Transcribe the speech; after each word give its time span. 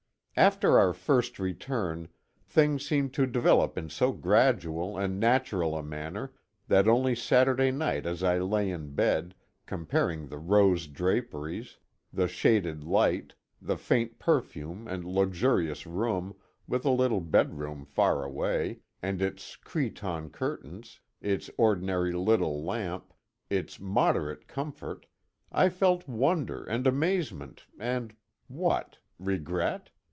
After 0.37 0.79
our 0.79 0.93
first 0.93 1.37
return, 1.39 2.07
things 2.43 2.87
seemed 2.87 3.13
to 3.13 3.27
develop 3.27 3.77
in 3.77 3.89
so 3.89 4.11
gradual 4.13 4.97
and 4.97 5.19
natural 5.19 5.77
a 5.77 5.83
manner, 5.83 6.33
that 6.69 6.87
only 6.87 7.13
Saturday 7.15 7.69
night 7.69 8.05
as 8.07 8.23
I 8.23 8.39
lay 8.39 8.71
in 8.71 8.95
bed, 8.95 9.35
comparing 9.65 10.25
the 10.27 10.37
rose 10.39 10.87
draperies, 10.87 11.77
the 12.13 12.27
shaded 12.29 12.83
light, 12.85 13.35
the 13.61 13.77
faint 13.77 14.17
perfume 14.19 14.87
and 14.87 15.03
luxurious 15.03 15.85
room, 15.85 16.33
with 16.65 16.85
a 16.85 16.91
little 16.91 17.19
bedroom 17.21 17.83
far 17.85 18.23
away, 18.23 18.79
and 19.01 19.21
its 19.21 19.57
cretonne 19.57 20.29
curtains, 20.31 21.01
its 21.21 21.49
ordinary 21.57 22.13
little 22.13 22.63
lamp, 22.63 23.13
its 23.51 23.79
moderate 23.81 24.47
comfort, 24.47 25.05
I 25.51 25.67
felt 25.69 26.07
wonder 26.07 26.63
and 26.63 26.87
amazement, 26.87 27.65
and 27.77 28.15
what? 28.47 28.97
Regret? 29.19 29.89